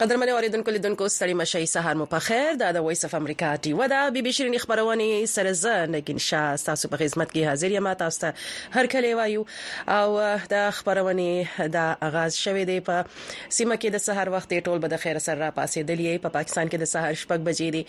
[0.00, 3.74] قدرمن اوریدونکو لیدونکو ستړي مشي سهار مو په خیر دا د وایس اف امریکا ټي
[3.80, 7.88] ودا بي بي شيرين خبرونه سره زه نګین شاه تاسو په خدمت کې حاضر یم
[8.00, 9.44] تاسو ته هر کله وایو
[9.96, 10.16] او
[10.54, 15.00] دا خبرونه دا آغاز شوه دی په سیمه کې د سهار وخت ټول به د
[15.04, 17.84] خیر سره را پاسې دلی په پا پاکستان کې د سهار شپږ بجې دي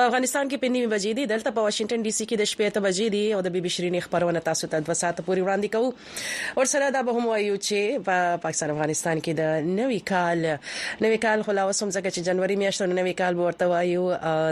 [0.00, 2.88] په افغانستان کې پنځه بجې دي دلته په واشنگټن ډي سي کې د شپې ته
[2.88, 6.58] بجې دي او د بي بي شيرين خبرونه تاسو ته د وساته پوری وړاندې کوو
[6.58, 11.42] ورسره دا به هم وایو چې په پاکستان افغانستان کې د نوې کال نوې کال
[11.54, 14.04] بالکل اوس هم ځکه چې جنوري میاشت نو نوې کال ورته وایو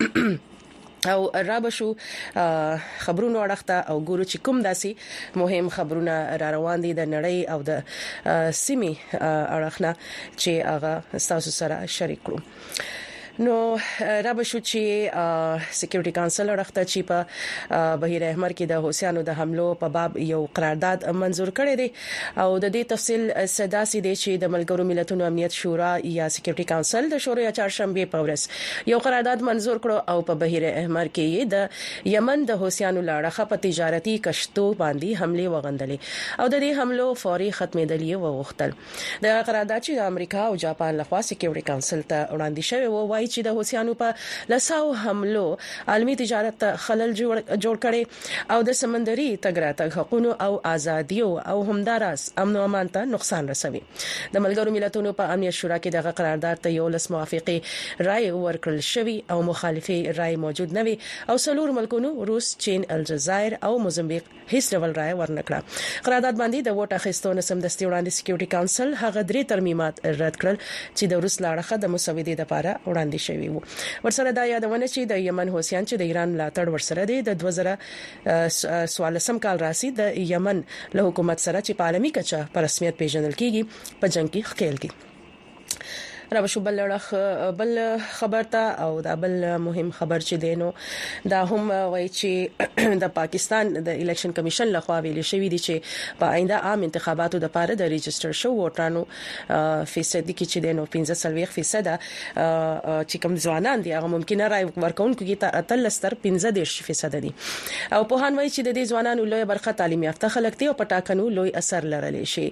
[1.12, 1.96] او رابه شو
[2.98, 4.92] خبرونو اړخته او ګورو چې کوم داسي
[5.42, 7.84] مهم خبرونه را روان دي د نړۍ او د
[8.64, 8.94] سیمې
[9.56, 9.92] اړخنه
[10.42, 10.94] چې هغه
[11.30, 12.38] تاسو سره شریک کړو
[13.40, 13.78] نو
[14.26, 19.36] را به شو چې سکیورټي کونسل ورخته چې په بهیر احمر کې د حوثیانو د
[19.40, 21.88] حملو په باب یو قرارداد منزور کړی دی
[22.44, 26.68] او د دې تفصیل صدا سي دي چې د ملګرو ملتونو امنیت شورا یا سکیورټي
[26.74, 31.52] کونسل د شورا چهارشنبه په ورځ یو قرارداد منزور کړو او په بهیر احمر کې
[31.56, 37.10] د یمن د حوثیانو لاړه په تجارتي کشتو باندې حمله وغندلې او د دې حملو
[37.24, 42.72] فوري ختمېدلې وغوښتل د قرارداد چې د امریکا او جاپان لخوا سکیورټي کونسل ته وړاندې
[42.72, 44.14] شوی و وایي چې د حوثیانو په
[44.52, 45.46] لساو حملو
[45.94, 48.04] عالمی تجارت ته خلل جوړ کړي
[48.56, 53.82] او د سمندري تګراتګ حقوقو او ازادیو او همداراس امن او امان ته نقصان رسوي
[53.84, 57.58] د ملګرو ملتونو په امنیت شورا کې دغه قرارداد ته یو لس موافقه
[58.08, 63.58] رائے ورکړل شوی او مخالفي رائے موجود نه وي او څلور ملکونو روس چین الجزائر
[63.70, 68.50] او موزمبیق هیڅ ډول رائے ورنکړه قرارداد باندې د ووټ اخیستو نسم دستي وړاندې سکیورټي
[68.58, 73.20] کونسل هغه درې ترمیمات رد کړل چې د روس لاړه د مسودې لپاره وړاندې وړاندې
[73.28, 73.62] شوی وو
[74.08, 79.32] ورسره دا یادونه چې د یمن حوثیان چې د ایران ملاتړ ورسره دی د 2014
[79.46, 80.04] کال راسي د
[80.34, 80.58] یمن
[81.00, 83.62] له حکومت سره چې پالمي کچا په رسمیت پیژندل کیږي
[84.00, 84.90] په جنگ کې خکېل کی
[86.34, 87.14] را به شو بل لړخ
[87.58, 90.72] بل خبر ته او دا بل مهم خبر چې دینو
[91.30, 92.64] دا هم وایي چې
[93.04, 95.82] د پاکستان د الیکشن کمیشن لخوا ویل شوې دي چې
[96.20, 99.04] په آینده عام انتخاباتو د پاره د ريجستره شو ووټانو
[99.96, 101.90] فیصد کې چې دینو 15 فیصد
[102.36, 107.32] چې کوم ځوانان دي هغه ممکنه راي ورکوونکو کې اتل ستر 15 دیش فیصد دي
[107.94, 110.74] او په هان وای چې د دې ځوانانو لوی برخه تعلیم یافته خلک دي او
[110.82, 112.48] پټاکنو لوی اثر لرلی شي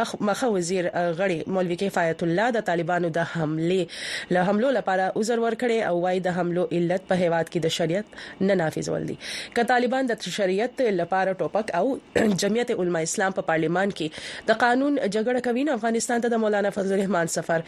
[0.00, 3.86] مخ مخه وزیر غړي مولوي کفایت الله د طالبانو د د حمله
[4.34, 8.42] له حملو لپاره عذر ورکړي او وايي د حملو علت په هیواد کې د شریعت
[8.48, 9.16] نه نافذول دي
[9.58, 11.84] ک طالبان د شریعت لپاره ټوپک او
[12.44, 16.74] جمعیت علما اسلام په پارلیمان کې د قانون جګړه کوي نو افغانستان ته د مولانا
[16.78, 17.66] فضل الرحمن سفر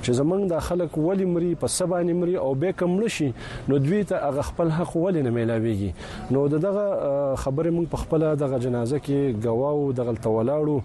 [0.03, 3.27] چې زمنګ د خلک ولی مري په سبانې مري او به کم نشي
[3.71, 8.27] نو دوی ته هغه خپل حق ولی نه ملاويږي نو دغه خبره موږ په خپل
[8.45, 10.79] دغه جنازه کې گواو دغه تولاړو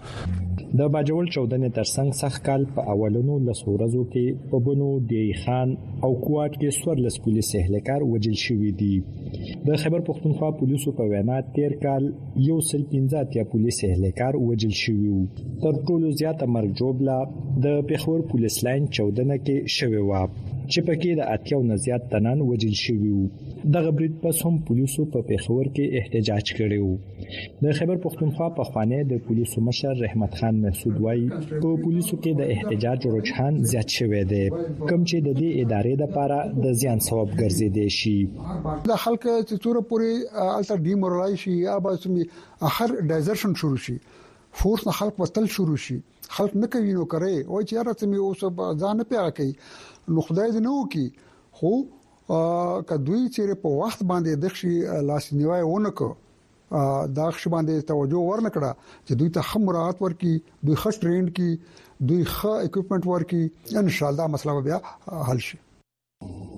[0.77, 5.69] د باجوړ چودنې ترڅنګ سخت کال په اولنو لسو ورځو کې په بونو دی خان
[6.05, 8.95] او کوټ کې سورلس پولیس اهلکار وجل شوې دي
[9.67, 12.03] د خبر پښتونخوا پولیسو په وینا تیر کال
[12.49, 15.23] یو سل 15 یا پولیس اهلکار وجل شوی وو
[15.63, 17.17] تر ټولو زیاته مرګ جوړه
[17.65, 22.41] د پیښور پولیس لاین چودنه کې شوې و چې پکې د اتیاو نه زیات تنان
[22.47, 27.77] وجل شوي وو دغه برید پس هم پولیسو په پیښور کې احتجاج کړی وو د
[27.79, 32.53] خبر پښتونخوا په خوانې د پولیسو مشر رحمت خان محسود وایي په پولیسو کې د
[32.57, 37.97] احتجاج رجحان زیات شوی دی کوم چې د دې ادارې لپاره د زیان سبب ګرځیدي
[37.99, 42.29] شي د خلک چې تور پوري الټر ډیمورلای شي یا به سمي
[42.79, 43.99] هر ډایزرشن شروع شي
[44.61, 45.99] فورس نه خلک وتل شروع شي
[46.37, 49.53] خلک نه کوي نو کوي او چې راته مې اوس ځان نه پیغه کوي
[50.15, 51.03] نو خدای دې نو کی
[51.57, 51.71] خو
[52.89, 54.73] کدوې چیرې په وخت باندې د ښې
[55.09, 56.09] لاس نیوای ونکو
[57.19, 58.71] دا ښه باندې توجه ورنکړه
[59.05, 60.33] چې دوی ته خمرات ورکی
[60.65, 61.49] دوی خښ ټرینډ کی
[62.09, 63.43] دوی ښه اکوپمنټ ورکی
[63.83, 64.77] ان شاء الله مسله بیا
[65.29, 65.59] حل شي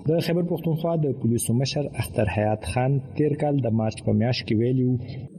[0.08, 4.42] د خیبر پښتونخوا د پولیسو مشر اختر حیات خان تیر کال د مارچ په میاشت
[4.46, 4.90] کې ویلو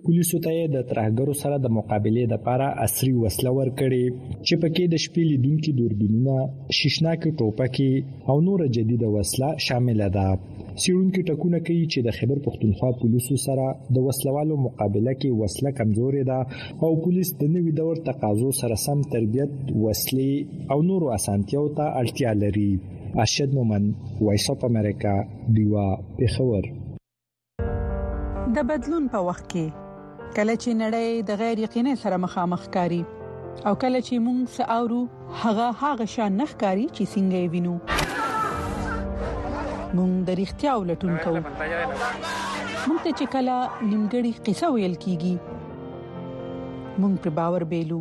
[0.06, 4.06] پولیسو ته د ترهګرو سره د مقابلې لپاره عصري وسله ورکړې
[4.46, 6.38] چې پکې د شپې لیدونکو دوربینونه
[6.80, 7.92] شیشناک ټوپکې
[8.32, 10.26] او نور جديده وسله شامل ده
[10.86, 13.68] سیرونکو ټکونه کوي چې د خیبر پښتونخوا پولیسو سره
[13.98, 19.06] د وسلوالو مقابله کې وسله کمزورې ده او پولیس د نوي دور تقاضو سره سم
[19.14, 22.70] تربيت وسلې او نور اسانتیو ته اړتیا لري
[23.22, 25.10] ارشد مومند وایس اپ امریکا
[25.56, 25.82] دیوا
[26.20, 26.64] پیښور
[28.54, 33.02] د بدلون په وخت کې کله چې نړۍ د غیر یقیني سره مخامخ کاری
[33.68, 35.02] او کله چې موږ ساوو
[35.42, 37.74] هغه هغه شان نخ کاری چې څنګه وینو
[39.98, 41.42] موږ د اړتیا ولټون کوو
[42.88, 43.56] موږ ته چې کله
[43.90, 45.36] نیمګړی قصه ویل کیږي
[47.02, 48.00] موږ په باور بیلو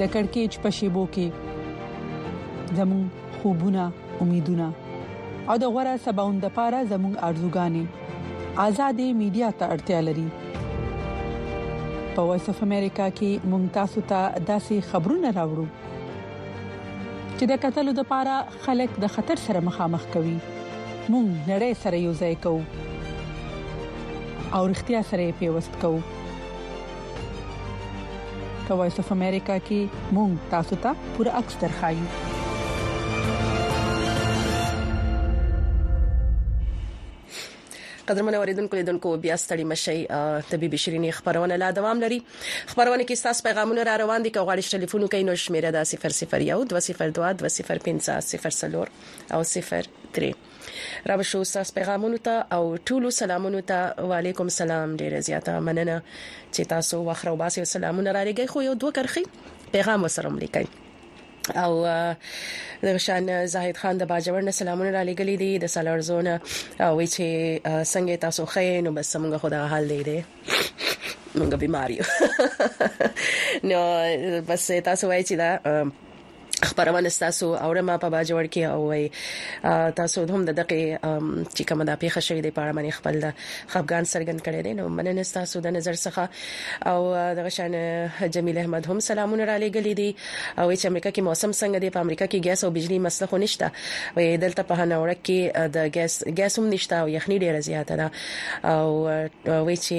[0.00, 1.52] د کڑکېچ په شیبو کې
[2.80, 3.84] زموږ خوبونه
[4.24, 4.66] امیدونه
[5.48, 7.84] او د غوړه سباوند لپاره زموږ ارزوګانې
[8.66, 10.26] آزادې میډیا ته اړتیا لري
[12.14, 15.66] په وایس اف امریکا کې ممتازو ته داسې خبرونه راوړو
[17.36, 18.34] چې د قتل لپاره
[18.66, 20.36] خلک د خطر سره مخامخ کوي
[21.12, 22.62] مونږ نړۍ سره یو ځای کوو
[24.54, 26.00] او اړتیا سره پیوست کوو
[28.68, 29.80] کوایس اف امریکا کې
[30.20, 32.06] مونږ تاسو ته پوره اکثر خایو
[38.08, 40.06] قدرمن اوریدونکو لیدونکو بیا ستړي مشي
[40.50, 42.22] طبيبي شيريني خبرونه لا دوام لري
[42.70, 45.96] خبرونه کې تاسو پیغامونه را روان دي کوغړی ټلیفون کوي نو شمیره دا 0012022050
[49.38, 50.34] او 03
[51.10, 55.96] را به شو تاسو پیغامونه ته او ټولو سلامونه ته وعليكم السلام ډیره زیاته مننه
[56.52, 59.24] چې تاسو واخره وباسي سلامونه را لګي خو یو دوه کرخي
[59.78, 60.82] پیغام وسره ملي کوي
[61.54, 61.84] او
[62.82, 66.32] د شان زاهد خان د باجوړ نه سلامونه را لګلې دي د سالارزونه
[66.80, 67.26] او چې
[67.92, 70.18] څنګه تاسو خې نو بس موږ خدای حال دی دی
[71.38, 72.04] موږ بیمار یو
[73.70, 73.78] نو
[74.48, 75.50] بس تاسو وایئ چې دا
[76.64, 79.10] خبرونه تاسو اورم په باجوړ کې او وي
[80.00, 80.98] تاسو هم د دقه
[81.56, 83.26] چې کومه د پیښه شوې د پاره باندې خپل د
[83.72, 86.28] افغان سرګن کړي دي نو مننه تاسو د نظر څخه
[86.86, 87.00] او
[87.38, 87.72] د غشان
[88.36, 90.10] جمیل احمد هم سلامونه را لګلې دي
[90.58, 93.42] او چې امریکا کې موسم څنګه دی په امریکا کې ګیس او بجلی مسله خو
[93.44, 93.70] نشته
[94.16, 95.38] او دلته په هنوړ کې
[95.78, 98.06] د ګیس ګیس هم نشته او یخني ډیره زیاته ده
[98.74, 98.84] او
[99.66, 99.98] وی چې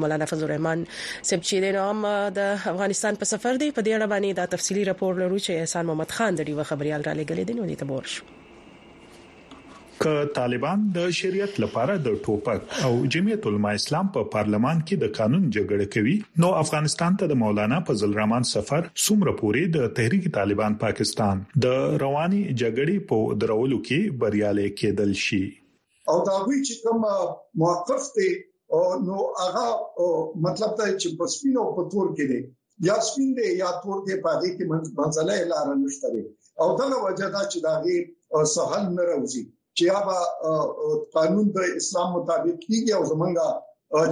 [0.05, 0.85] مولانا فضل الرحمن
[1.21, 2.07] سب چې د نام
[2.39, 5.85] د افغانستان په سفر دی په دې اړه باندې دا تفصيلي راپور لرو چې احسان
[5.91, 8.23] محمد خان د دې خبرې ماټریال را لګلې دي نو دې ته ور شو
[10.03, 10.05] ک
[10.39, 15.43] طالبان د شریعت لپاره د ټوپک او جمعیت العلماء اسلام په پارلمان کې د قانون
[15.57, 20.79] جګړه کوي نو افغانستان ته د مولانا فضل الرحمن سفر څومره پوري د تحریک طالبان
[20.85, 25.43] پاکستان د رواني جګړې په درولو کې بریالي کېدل شي
[26.11, 26.99] او دا وی چې کوم
[27.65, 28.29] موقف دی
[28.77, 29.67] او نو هغه
[30.47, 32.41] مطلب دا چې په سپینو په تور کې دی
[32.89, 36.17] یا سپین دی یا تور کې پاتې کې منځله لار نشته
[36.59, 37.97] او دغه وجه دا چې دا غي
[38.55, 39.43] سهل نه راوځي
[39.77, 40.17] چې هغه
[41.15, 43.47] قانون د اسلام مطابق کیږي او زمونږه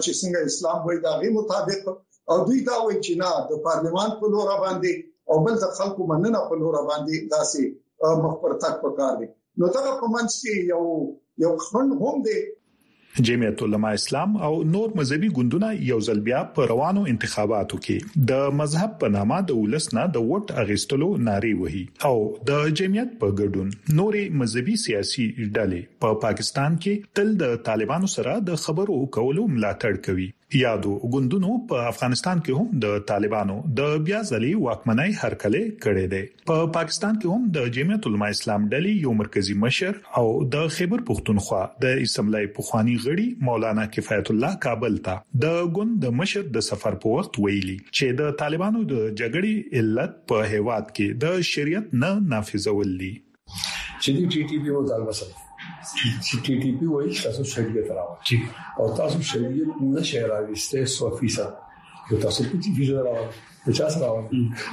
[0.03, 1.81] چې څنګه اسلام وایي دا غي مطابق
[2.31, 4.91] او دوی دا وایي چې نه د پارلمان په لور باندې
[5.29, 7.62] او بل د خلکو مننه په لور باندې داسې
[8.24, 9.27] مخ پر تک پکار دي
[9.60, 10.84] نو دا په منځ کې یو
[11.43, 12.38] یو خن هم دی
[13.22, 17.98] جمعیت العلماء اسلام او نور مذهبي ګوندونه یو ځل بیا په روانو انتخاباتو کې
[18.32, 22.16] د مذهب په نامه د ولسنه د وټ اغستلو ناري وهي او
[22.51, 28.12] د جمعیت په ګډون نورې مذهبي سیاسي ډلې په پا پاکستان کې تل د طالبانو
[28.18, 33.98] سره د خبرو کولو ملاتړ کوي یادو غوندونو په افغانستان کې هم د طالبانو د
[34.06, 38.63] بیا ځلې واکمنۍ هرکله کړې ده په پا پاکستان کې هم د جمعیت العلماء اسلام
[38.72, 40.24] ډلې یو مرکزی مشر او
[40.56, 46.15] د خیبر پښتونخوا د اسمبلی پوخانی غړي مولانا کفایت الله کابل ته د غوند د
[46.24, 51.22] مشر د سفر په وخت ویلي چې د طالبانو د جګړې علت په هیواد کې
[51.25, 55.46] د شریعت نه نافذول دي چې دې ټي ټي پی وو طالبانو
[56.28, 58.40] چې ټي ټي پی وایي تاسو شریعت راوړئ
[58.80, 64.28] او تاسو شریعت نشه راوستئ 100% یو تاسو په دې ویژه راوړل چا سره راوړل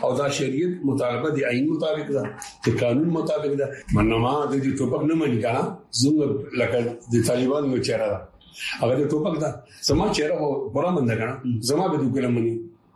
[0.06, 2.22] او دا شریعت مطالبه دی عین مطابق ده
[2.68, 3.66] د قانون مطابق ده
[3.98, 5.62] منما د دې ټوپک نه مني کنه
[6.00, 6.78] زموږ لکه
[7.16, 8.18] د طالبان نو چهره ده
[8.80, 9.50] هغه د ټوپک ده
[9.90, 11.34] سما چهره هو برا مند کنه
[11.72, 12.54] زما به دوی کلم مني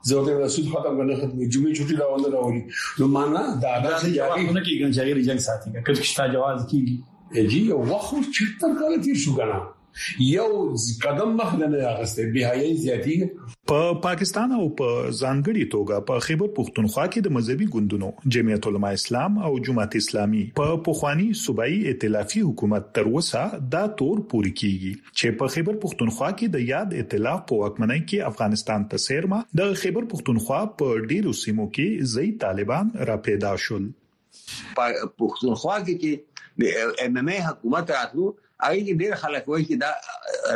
[0.09, 2.63] زه ته رسول ختم کنه ختم جمعې چټي راوړل راوړي
[2.99, 6.59] نو معنا دا دا چې جواب نه کیږي چې جنگ ساتي کله چې تا جواز
[6.75, 6.97] کیږي
[7.37, 9.61] اجي یو وخت چتر کال تیر شو کنه
[10.21, 13.29] یو قدم مخ نه راغسته بهای زیاتی
[13.73, 18.91] په پاکستان او په ځانګړي توګه په خیبر پښتونخوا کې د مذهبي ګوندونو جمعیت العلماء
[18.99, 25.15] اسلام او جماعت اسلامي په پخوانی صوبایي ائتلافي حکومت تر اوسه دا تور پوری کیږي
[25.19, 29.79] چې په خیبر پښتونخوا کې د یاد ائتلاف په واکمنۍ کې افغانستان ته سیرما د
[29.85, 33.89] خیبر پښتونخوا په ډیرو سیمو کې ځای طالبان را پیدا شول
[34.33, 36.19] په پښتونخوا کې
[36.61, 36.63] د
[37.05, 38.27] ام ام حکومت راتلو
[38.65, 39.91] هغه ډیر خلک وایي چې دا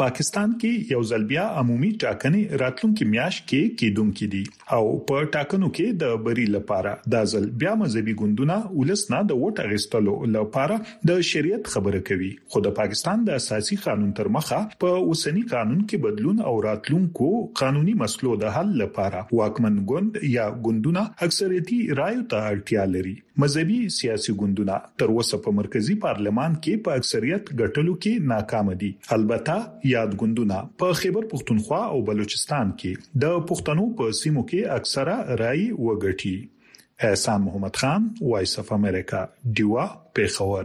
[0.00, 5.70] پاکستان کې یو ځل بیا عمومي ټاکنې راتلونکي میاشت کې کیدونکې دي او په ټاکنو
[5.78, 10.76] کې د بری لپاره د ځل بیا مذهبي ګوندونه ولسنه د وټ اغستلو لپاره
[11.12, 15.82] د شریعت خبره کوي خو د پاکستان د اساسي قانون تر مخه په اوسني قانون
[15.82, 22.20] کې بدلون او راتلونکو قانوني مسلو د حل لپاره واکمن ګوند یا ګوندونه اکثریتي رائے
[22.20, 27.98] ته اړتیا لري مذهبي سیاسي ګوندونه تر اوسه په مرکزی پارلمان کې په اکثریت ګټلو
[28.06, 32.92] کې ناکام دي البته یادګوندونه په خیبر پښتونخوا او بلوچستان کې
[33.24, 36.36] د پښتنو په سیمو کې اکثره رائے وګټي
[37.08, 39.20] احسان محمد خان وایس اف امریکا
[39.58, 39.84] دیوا
[40.18, 40.64] پیښور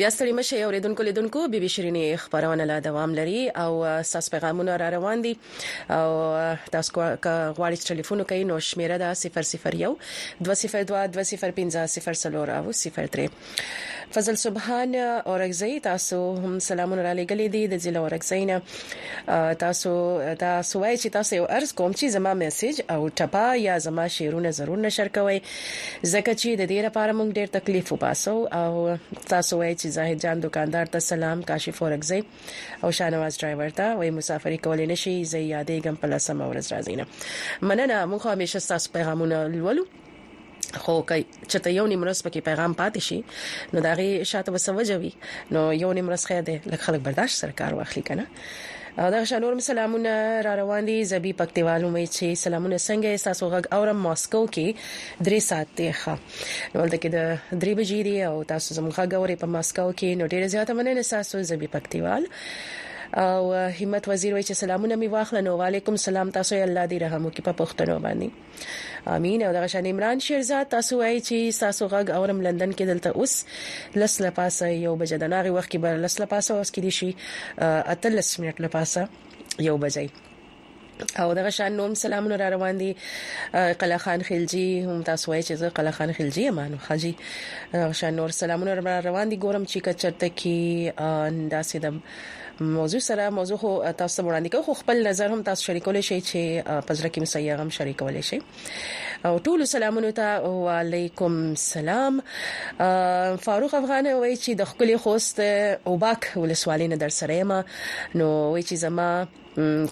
[0.00, 4.28] بیا ستړي مشه یو ریدونکو لیدونکو بي بي شيرينې خبرونه لا دوام لري او ساس
[4.34, 5.30] پیغامونه را روان دي
[5.90, 6.10] او
[6.74, 9.92] تاسو کو غواړئ ټلیفون کوي نو شمیره ده 001
[10.48, 13.30] 20222050 او 03
[14.14, 18.62] فضل سبحان اورغزي تاسو هم سلامونه را لګلې دي د ضلع اورغزينه
[19.64, 19.94] تاسو
[20.44, 24.50] تاسو وایي چې تاسو یو ارز کوم چې زما میسج او ټپا یا زما شیرونه
[24.60, 25.40] ضرور نشر کوئ
[26.02, 28.96] زکه چې د دې لپاره موږ ډېر تکلیف وباسو او
[29.34, 32.24] تاسو وایي چې زاهد جان دکاندار ته سلام کاشف اورغزي
[32.84, 36.94] او شانواز ډرایور ته وای مسافري کولې نشي زه یادې ګم په لسم ورځ راځي
[37.00, 37.04] نه
[37.68, 39.84] مننه موږ همیشه تاسو پیغامونه لولو
[40.82, 43.18] خو کای چې ته یو نیمرس پکې پیغام پاتې شي
[43.76, 45.12] نو دا غي شاته وسوځوي
[45.56, 48.26] نو یو نیمرس خیر دی لکه خلک برداشت سرکار واخلي کنه
[48.96, 53.98] دا شنور سلامونه را روان دي زبي پکتیوالو مې چې سلامونه څنګه تاسو غږ اورم
[54.06, 54.68] ماسکو کې
[55.26, 56.14] درې ساعت دی ښه
[56.72, 57.20] نو دلته کې د
[57.60, 61.04] درې بجې دی او تاسو زموږ غږ اوري په ماسکو کې نو ډیره زیاته مننه
[61.14, 62.22] تاسو زبي پکتیوال
[63.16, 67.26] او همت وزیر وای چې سلامونه می واخله نو وعلیکم سلام تاسو الله دې رحم
[67.30, 68.30] وکړي په پښتنو باندې
[69.12, 73.10] امين او دغه شان عمران شیرزاد تاسو وای چې تاسو غږ اورم لندن کې دلته
[73.22, 73.44] اوس
[74.04, 77.16] لس لپاسه یو بجې د ناغي وخت کې بل لس لپاسه اوس کې دي شي
[77.96, 79.08] اتلس منټ لپاسه
[79.70, 80.08] یو بجې
[81.22, 82.94] او دغه شان نوم سلامونه را روان دي
[83.80, 87.14] قلا خان خلجی هم تاسو وای چې زه قلا خان خلجی مانو خاجي
[87.90, 92.00] شان نور سلامونه را روان دي ګورم چې کچرته کې انداسې دم
[92.60, 96.62] موضوع سره موضوع خو تاسو وړاندې کوم خو خپل نظر هم تاسو شریکولای شئ چې
[96.86, 98.38] پزره کې مسیا هم شریکولای شئ
[99.24, 102.20] او ټول سلامونه ته وعليكم سلام
[103.36, 107.64] فاروق افغان وای چې د خپل خوست او باک ولسوالین در سره ما
[108.14, 109.12] نو وای چې زما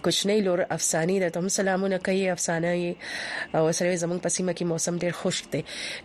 [0.06, 2.72] کوچنی لور افسانی ده تم سلامونه کوي افسانه
[3.54, 5.60] او سره زمونږ په سیمه کې موسم ډیر خوشک دی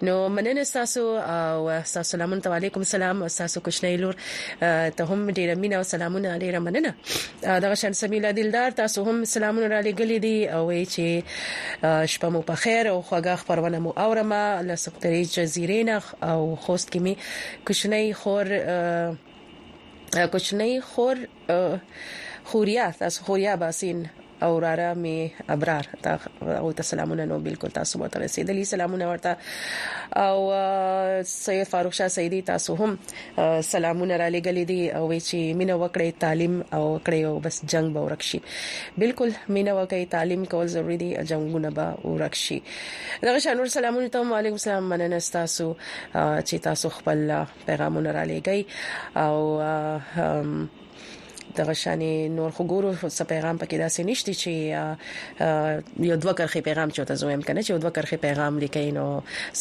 [0.09, 4.15] نو مننه تاسو او تاسو سلامونه علیکم سلام تاسو کوچنی لور
[4.89, 6.91] ته هم ډیر مینه او سلامونه علی ډیره مننه
[7.63, 11.05] دغه شان سمیلا دلدار تاسو هم سلامونه را لګلې دي او چې
[12.13, 15.97] شپه مو په خیر او خوږه خبرونه مو اورمه له سکتري جزیرې نه
[16.31, 17.13] او خوست کې می
[17.67, 18.47] کوشنۍ خور
[20.33, 21.17] کوشنۍ خور
[22.51, 23.97] خوریا تاسو خوریا باسین
[24.41, 26.19] او راره می ابرار تا
[26.59, 29.37] او ته سلامونه نو بالکل تاسو ورته رسیدلی سلامونه ورته
[30.19, 30.51] او
[31.23, 32.97] سید فاروق شاه سیدی تاسو هم
[33.61, 37.99] سلامونه را لګلې دي او چې مینه وکړي تعلیم او کړي او بس جنگ به
[37.99, 38.41] ورکشي
[38.97, 42.61] بالکل مینه وکړي تعلیم کول ضروری دي جنگونه به ورکشي
[43.21, 45.75] دغه شانور سلامونه ته وعليكم السلام مننه تاسو
[46.15, 48.65] چې تاسو خپل پیغامونه را لګي
[49.15, 50.67] او
[51.55, 52.01] دغه شان
[52.35, 54.51] نور خګورو څه پیغام پکې داسې نشته چې
[56.09, 59.05] یو دوه کرخې پیغام چوته زویم کنه چې دوه کرخې پیغام لیکي نو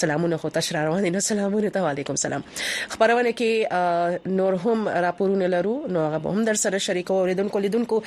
[0.01, 2.43] سلامونه خو تشر روان دي نو سلامونه ته وعليكم سلام
[2.97, 3.73] خبرونه کې
[4.43, 8.03] نور هم راپورونه لرو نو هغه هم در سره شریکو اوریدونکو لیدونکو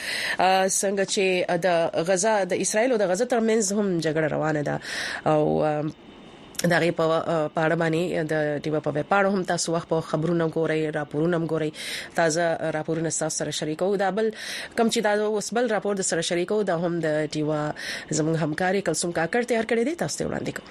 [0.68, 4.80] څنګه چې د غزا د اسرایل او د غزا ترمنځ هم جګړه روانه ده
[5.26, 5.84] او
[6.70, 7.06] دا غي په
[7.54, 8.34] پاړه باندې د
[8.66, 11.70] ټیو په وپاړو هم تاسو وخت په خبرونه ګورئ راپورونه هم ګورئ
[12.20, 12.46] تازه
[12.78, 14.28] راپورونه تاسو سره شریکو دا بل
[14.78, 17.50] کم چې دا اوس بل راپور د سره شریکو دا هم د ټیو
[18.18, 20.68] زموږ همکاري کلسوم کاکړ تیار کړی دی تاسو ته وړاندې کوم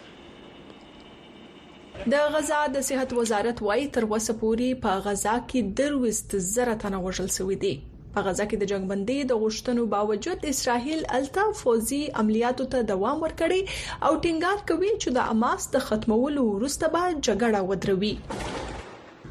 [2.12, 6.98] د غزا د صحت وزارت وای تر وسه پوری په غزا کې دروست زره تنه
[7.08, 7.74] وژل شوې دي
[8.14, 13.60] په غزا کې د جنگبندي د غوښتنو باوجود اسرائیل الته فوزي عملیاتو ته دوام ورکړي
[14.08, 18.14] او ټینګار کوي چې د اماس د ختمولو وروسته به جګړه ودروي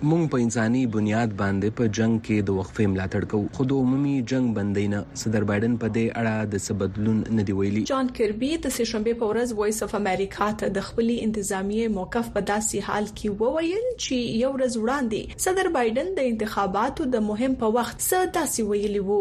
[0.07, 4.13] مونږ په انساني بنیاد باندې په جنگ کې د وقفې ملاتړ کوو خو د عمومي
[4.31, 8.75] جنگ بندینه صدر بایدن په دې اړه د سبدلون نه دی ویلي جان کربي د
[8.77, 13.43] سشنبه په ورځ وایس اف امریکا ته د خپلې انتظامیه موقف په داسې حال کې
[13.43, 18.69] وویل چې یو ورځ وړاندې صدر بایدن د انتخاباتو د مهم په وخت څه داسې
[18.73, 19.19] ویلي وو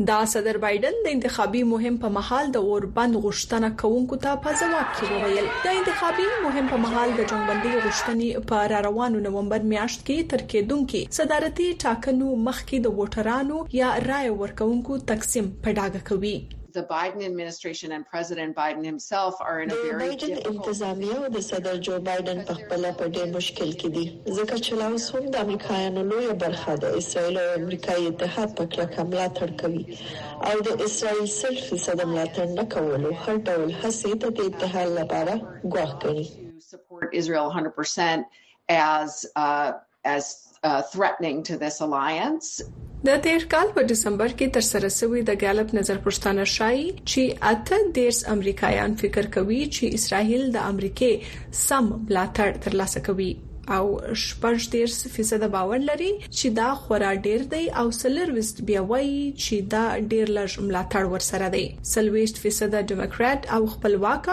[0.00, 4.60] یم دا صدر بایدن د انتخابي مهم په محل د اوربند غشتنه کوونکو ته په
[4.62, 9.66] ځواب کې وویل د انتخابي مهم په محل د جنگبندي غشتنې په را روانو نومبر
[9.74, 16.10] میاشت کې تر کېدونکو صدارتي ټاکنو مخکې د ووټرانو یا رائے ورکونکو تقسیم په ډاګه
[16.12, 16.38] کوي
[16.72, 21.38] the Biden administration and President Biden himself are in a very Biden intizamiya o de
[21.42, 26.08] sadar Joe Biden pakhpala pa de mushkil ki di zaka chala us hum da mikhayano
[26.08, 29.98] lo ya barha da Israel o Amerika ye tehat pakla kamla thar kavi
[30.42, 34.48] aw de Israel self fi sadam la thar na kawlo har tawl hasi ta de
[34.50, 36.26] tehal la para gwah kari
[36.58, 38.24] support Israel 100%
[38.68, 39.72] as uh,
[40.04, 42.62] as uh, threatening to this alliance.
[43.08, 47.22] د تیر کال په دسمبر کې تر سره شوې د ګالپ نظر پښتنه شایي چې
[47.50, 53.28] اته ډیرس امریکایان فکر کوي چې اسرائیل د امریکې سم بلاتړ ترلاسه کوي
[53.76, 53.84] او
[54.24, 59.18] شپږ ډیرس فیصد باور لري چې دا خورا ډیر دی او سلر وست بیا وایي
[59.28, 64.28] چې دا ډیر لږ ملاتړ ورسره دی سلويست فیصد ډیموکرات او خپلواک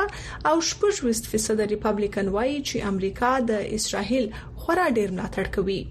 [0.50, 4.30] او شپږ وست فیصد ریپابلیکن وایي چې امریکا د اسرائیل
[4.66, 5.82] خورا ډیر ملاتړ کوي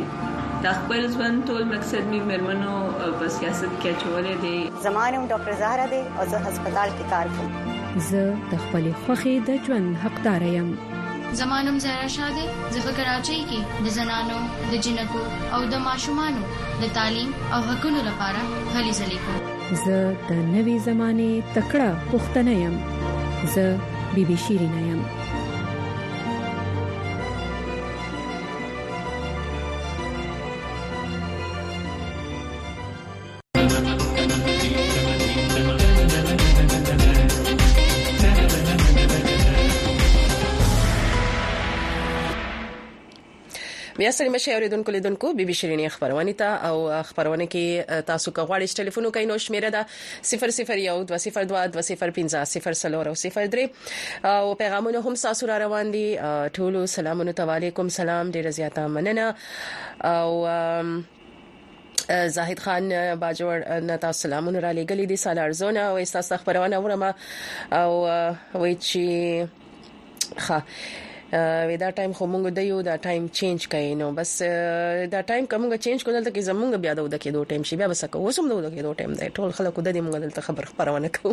[0.69, 5.89] دا خپل ځوان ټول مقصد می مرمنو په سیاست کې چولې دي زمانه ډاکټر زهرا
[5.97, 7.72] دي او زه هسپتال کې کار کوم
[8.10, 10.69] زه د خپلې خوخي د ژوند حقدار یم
[11.41, 14.38] زمانم زهرا شاده زه کراچۍ کې د زنانو
[14.71, 15.21] د جنکو
[15.56, 16.41] او د ماشومانو
[16.82, 18.41] د تعلیم او حقوقو لپاره
[18.73, 19.41] هلي ځلې کوم
[19.86, 19.97] زه
[20.29, 22.75] د نوي زمانه تکړه پښتنه يم
[23.56, 23.65] زه
[24.13, 25.01] بيبي شيرين يم
[44.03, 48.45] بیا سلام شي اوریدونکو لیدونکو بي بي شيريني خبرونه ته او خبرونه کې تاسو کا
[48.45, 49.85] غواړئ ټلیفون کوي نو شمیره ده
[50.31, 50.35] 001202205003
[54.25, 56.17] او پیغامونه هم تاسو را روان دي
[56.57, 59.27] ټول سلامونه تعالیکم سلام ډیر زیاته مننه
[60.11, 60.31] او
[62.27, 62.83] زاهد خان
[63.23, 63.57] باجوړ
[63.93, 67.11] نتا سلامونه را لګلې دي سال ارزونه او تاسو خبرونه ورما
[67.81, 68.95] او وایي چې
[70.39, 70.59] ښه
[71.34, 74.48] ودا uh, ټایم خو مونږ د یو دا ټایم چینج کړي نو بس uh,
[75.13, 78.04] دا ټایم کومه چینج کول دلته کې زمونږ بیا د کېدو ټایم شي بیا بس
[78.15, 81.32] کو وسم دو کېدو ټایم دی ټول خلکو د دې مونږ دلته خبر خبرونه کوو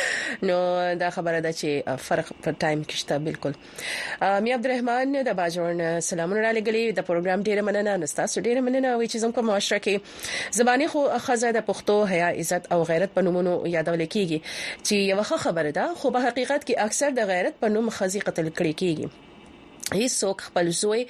[0.50, 0.58] نو
[1.02, 5.82] دا خبره ده چې uh, فرق په ټایم کې شته بالکل مې عبدالرحمن د باجورن
[6.10, 10.60] سلامونه را لګلې د پروګرام ډیره مننه نستا ډیره مننه وی چې زموږ معاشره کې
[10.60, 15.18] زبانی خو خزه د پښتو حیا عزت او غیرت په نومونو یادول کیږي چې یو
[15.24, 18.80] ښه خبره ده خو په حقیقت کې اکثر د غیرت په نوم خزي قتل کړي
[18.84, 19.24] کیږي
[19.94, 21.04] هیڅوک خپل زوی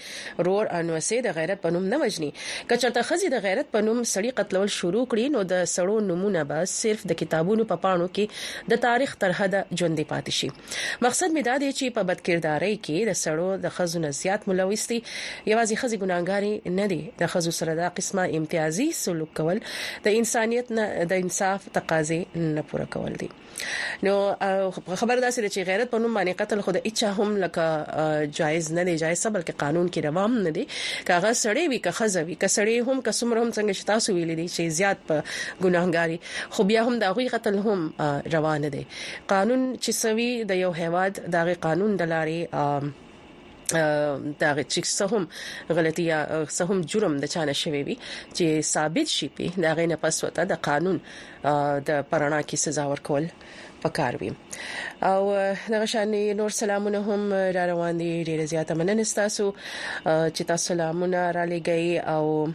[0.49, 2.27] رور انوسه د غیرت په نوم نه وجني
[2.73, 6.69] کچرته خزي د غیرت په نوم سړی قتلول شروع کړي نو د سړو نمونه به
[6.73, 11.45] صرف د کتابونو په پاڼو کې د تاریخ ترحه د ژوندۍ پاتې شي مقصد می
[11.51, 16.01] دا دی چې په بدکردارۍ کې د سړو د خزو نه زیات ملوثي یوازې خزي
[16.05, 19.63] ګناګاری نه دي د خزو سره د قسمه امتیازي سلوک کول
[20.09, 23.31] د انسانيت نه د انصاف تقاضې نه پوره کول دي
[24.07, 28.33] نو خبر دا سره چې غیرت په نوم باندې قتل خو د اچا هم لکه
[28.43, 30.65] جایز جایز نه دی جایز څه بلکې قانون کې روام نه دی
[31.11, 34.37] کاغه سړی وی که خزه وی که سړی هم کسمره هم څنګه شتا سو ویلې
[34.41, 35.23] دي چې زیات په
[35.63, 36.21] ګناهګاری
[36.55, 37.93] خو بیا هم دا غوي قتل هم
[38.37, 38.87] روان دي
[39.35, 42.41] قانون چې سوي د یو هواد دغه قانون د لاري
[44.41, 45.25] دا چې سهم
[45.79, 46.21] غلطي یا
[46.59, 47.97] سهم جرم د چانه شوی وي
[48.35, 51.01] چې ثابت شي په دا غي نه پس وته د قانون
[51.89, 53.29] د پرانا کې سزا ورکول
[53.83, 54.33] پکار وي
[55.03, 59.55] او دغه شان نور سلامونه هم را روان دي ډیره زیاته مننه تاسو
[60.07, 62.49] چې تاسو سلامونه را لګي او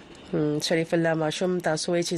[0.61, 2.15] شریف الله ماشوم تاسو یې چې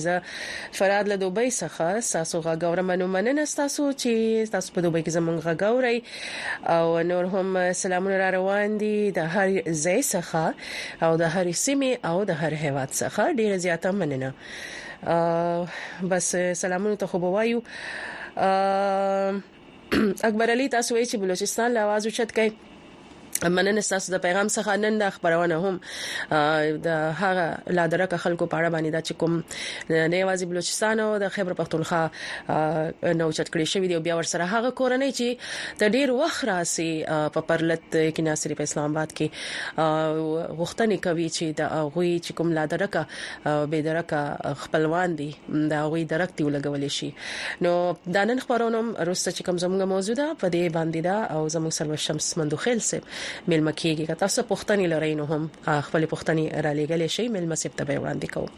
[0.72, 5.42] فراد له دوبۍ څخه تاسو غاغور منو مننه تاسو چې تاسو په دوبۍ کې زمونږ
[5.46, 6.04] غاغوري
[6.66, 10.54] او نور هم سلامونه را روان دي د هر ځای څخه
[11.04, 14.32] او د هر سیمه او د هر هیواد څخه ډیره زیاته مننه
[16.12, 16.26] بس
[16.66, 17.60] سلامونه ته خو بوایو
[18.38, 22.50] اکبر علي تاسو وایي چې بلوچستان له आवाज اوچت کړي
[23.44, 25.76] مننه تاسو د پیغام څخه نن د خبرونه هم
[26.88, 29.44] د هغه لادرکه خلکو په اړه باندې دا چې کوم
[30.14, 34.46] نه وازی بلوچستان او د خیبر پختونخوا نو چت کړی شوی دی بیا ور سره
[34.52, 39.84] هغه کورنۍ چې د ډیر وخت راسي په پرلت کې ناصری په اسلام آباد کې
[39.84, 43.08] غوښتنې کوي چې د غوي چې کوم لادرکه
[43.76, 45.30] به درکه خپلوان دي
[45.74, 47.12] د غوي درکتي ولګول شي
[47.68, 47.76] نو
[48.08, 51.70] د نن خبرونه روسته چې کوم زموږ موضوع ده په دې باندې دا او زموږ
[51.82, 53.02] سره شمس مندوخیل سره
[53.48, 55.50] ملم کیږي که تاسو پوښتنې لرئ نو هم
[55.82, 58.50] خپل پوښتنې را لېګلې شي ملم سپ ته وړاندې کوو